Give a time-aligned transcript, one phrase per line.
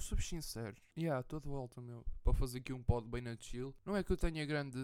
[0.00, 0.74] eu sou sincero.
[0.96, 2.04] E yeah, estou de volta, meu.
[2.24, 3.74] Para fazer aqui um pod bem na chill.
[3.84, 4.78] Não é que eu tenha grande.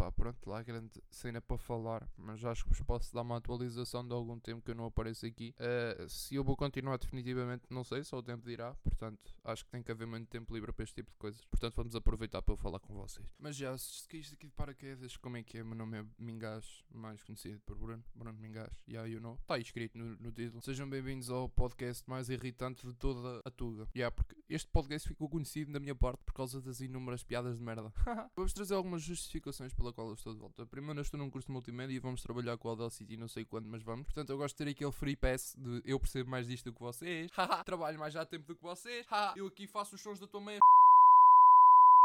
[0.00, 2.08] Opá, pronto, lá, grande cena para falar.
[2.16, 5.26] Mas acho que vos posso dar uma atualização de algum tempo que eu não apareço
[5.26, 5.52] aqui.
[5.58, 8.76] Uh, se eu vou continuar definitivamente, não sei, só o tempo dirá.
[8.76, 11.44] Portanto, acho que tem que haver muito tempo livre para este tipo de coisas.
[11.46, 13.26] Portanto, vamos aproveitar para eu falar com vocês.
[13.40, 15.64] Mas já, se caíste aqui de paraquedas, como é que é?
[15.64, 18.04] Meu nome é Mingás, mais conhecido por Bruno.
[18.14, 18.70] Bruno Mingás.
[18.88, 19.34] Yeah, you know.
[19.34, 20.62] Está escrito no, no título.
[20.62, 23.88] Sejam bem-vindos ao podcast mais irritante de toda a Tuga.
[23.96, 27.64] Yeah, porque este podcast ficou conhecido da minha parte por causa das inúmeras piadas de
[27.64, 27.92] merda.
[28.36, 30.66] vamos trazer algumas justificações pela qual eu estou de volta.
[30.66, 33.44] Primeiro, eu estou num curso de multimédia e vamos trabalhar com o Audacity não sei
[33.44, 34.06] quando, mas vamos.
[34.06, 36.80] Portanto, eu gosto de ter aquele free pass de eu percebo mais disto do que
[36.80, 37.30] vocês.
[37.64, 39.06] Trabalho mais já tempo do que vocês.
[39.36, 40.58] eu aqui faço os sons da tua mãe.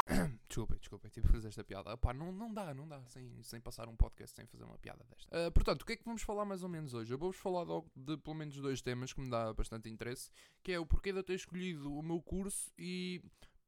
[0.48, 1.98] Desculpem, desculpem, tive que fazer esta piada.
[2.14, 5.48] Não, não dá, não dá, sem, sem passar um podcast sem fazer uma piada desta.
[5.48, 7.11] Uh, portanto, o que é que vamos falar mais ou menos hoje?
[7.11, 10.30] Eu vou-vos falar de, de, pelo menos dois temas que me dá bastante interesse,
[10.64, 13.22] que é o porquê de eu ter escolhido o meu curso e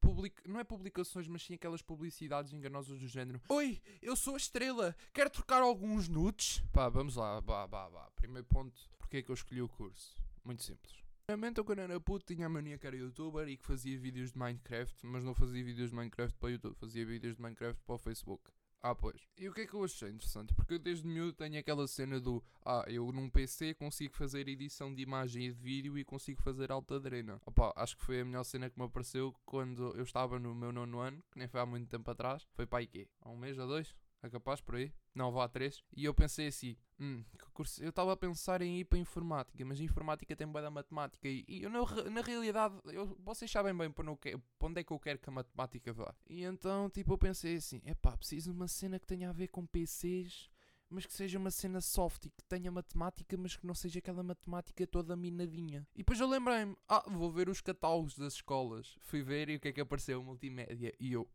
[0.06, 0.48] Public...
[0.48, 3.40] não é publicações, mas sim aquelas publicidades enganosas do género.
[3.48, 6.62] Oi, eu sou a estrela, quero trocar alguns nudes?
[6.72, 8.08] Pá, vamos lá, vá, vá, vá.
[8.14, 10.14] Primeiro ponto, porquê é que eu escolhi o curso?
[10.44, 10.94] Muito simples.
[11.28, 14.30] Antigamente eu quando era puto tinha a mania que era youtuber e que fazia vídeos
[14.30, 17.82] de Minecraft, mas não fazia vídeos de Minecraft para o YouTube, fazia vídeos de Minecraft
[17.84, 18.44] para o Facebook.
[18.82, 19.20] Ah, pois.
[19.36, 20.54] E o que é que eu achei interessante?
[20.54, 24.94] Porque eu desde miúdo tenho aquela cena do Ah, eu num PC consigo fazer edição
[24.94, 27.40] de imagem e de vídeo e consigo fazer alta drena.
[27.44, 30.72] Opa, acho que foi a melhor cena que me apareceu quando eu estava no meu
[30.72, 32.46] nono ano, que nem foi há muito tempo atrás.
[32.54, 33.08] Foi para aí quê?
[33.20, 33.94] Há um mês ou dois?
[34.26, 34.92] É capaz por aí?
[35.14, 35.82] Não, vá a três.
[35.96, 37.82] E eu pensei assim, hum, curso...
[37.82, 41.28] eu estava a pensar em ir para informática, mas informática tem bem da matemática.
[41.28, 44.84] E, e eu, na, na realidade, eu, vocês sabem bem para, não, para onde é
[44.84, 46.14] que eu quero que a matemática vá.
[46.28, 49.48] E então, tipo, eu pensei assim, epá, preciso de uma cena que tenha a ver
[49.48, 50.50] com PCs
[50.88, 54.22] mas que seja uma cena soft e que tenha matemática, mas que não seja aquela
[54.22, 55.86] matemática toda minadinha.
[55.94, 58.96] E depois eu lembrei-me, ah, vou ver os catálogos das escolas.
[59.00, 60.22] Fui ver e o que é que apareceu?
[60.22, 60.94] Multimédia.
[61.00, 61.28] E eu,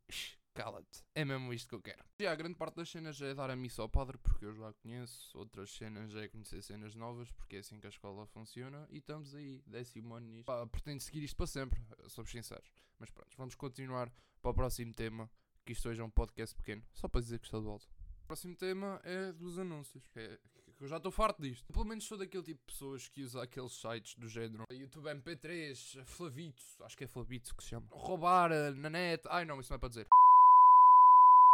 [0.54, 1.04] cala-te.
[1.16, 2.04] É mesmo isto que eu quero.
[2.20, 4.72] E a grande parte das cenas é dar a missa ao padre, porque eu já
[4.74, 5.38] conheço.
[5.38, 8.88] Outras cenas é conhecer cenas novas, porque é assim que a escola funciona.
[8.90, 10.46] E estamos aí, décimo ano nisto.
[10.46, 12.72] Pá, pretendo seguir isto para sempre, somos sinceros.
[13.00, 15.30] Mas pronto, vamos continuar para o próximo tema.
[15.64, 17.86] Que isto hoje é um podcast pequeno, só para dizer que estou de volta.
[18.24, 20.04] O próximo tema é dos anúncios.
[20.16, 20.40] É,
[20.80, 21.72] eu já estou farto disto.
[21.72, 26.04] Pelo menos sou daquele tipo de pessoas que usa aqueles sites do género YouTube MP3,
[26.06, 27.86] Flavito, acho que é Flavito que se chama.
[27.92, 29.24] Roubar eh, na net.
[29.30, 30.08] Ai não, isso não é para dizer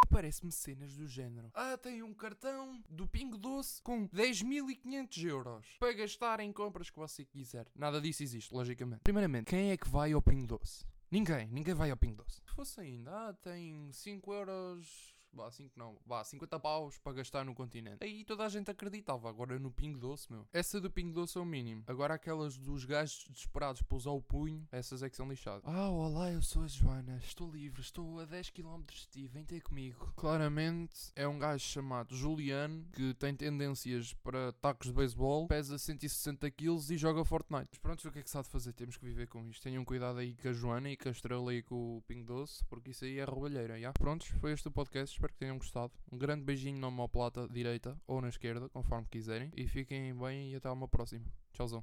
[0.08, 1.50] parece-me cenas do género.
[1.54, 6.98] Ah, tem um cartão do Pingo Doce com 10.500 euros para gastar em compras que
[6.98, 7.66] você quiser.
[7.74, 9.00] Nada disso existe, logicamente.
[9.02, 10.84] Primeiramente, quem é que vai ao Pingo Doce?
[11.10, 12.42] Ninguém, ninguém vai ao Pingo Doce.
[12.46, 17.44] Se fosse ainda, ah, tem 5 euros vá, 5 não, vá, 50 paus para gastar
[17.44, 17.98] no continente.
[18.02, 20.46] Aí toda a gente acreditava, agora no Pingo Doce, meu.
[20.52, 21.84] Essa do Pingo Doce é o mínimo.
[21.86, 25.62] Agora aquelas dos gajos desesperados para usar o punho, essas é que são lixadas.
[25.64, 29.44] Ah, olá, eu sou a Joana, estou livre, estou a 10 km de ti, vem
[29.44, 30.12] ter comigo.
[30.16, 36.50] Claramente é um gajo chamado Juliano, que tem tendências para tacos de beisebol, pesa 160
[36.50, 37.68] kg e joga Fortnite.
[37.70, 38.72] Mas pronto, o que é que se há de fazer?
[38.72, 39.62] Temos que viver com isto.
[39.62, 42.64] Tenham cuidado aí com a Joana e com a estrela e com o Pingo Doce,
[42.66, 43.92] porque isso aí é roubalheira, já?
[43.92, 45.92] Prontos, foi este o podcast espero que tenham gostado.
[46.12, 49.50] Um grande beijinho na homoplata direita ou na esquerda, conforme quiserem.
[49.56, 51.24] E fiquem bem e até uma próxima.
[51.52, 51.82] Tchauzão.